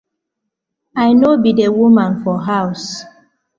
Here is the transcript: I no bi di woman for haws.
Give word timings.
I 1.07 1.09
no 1.19 1.29
bi 1.41 1.51
di 1.57 1.65
woman 1.77 2.11
for 2.21 2.37
haws. 2.47 2.83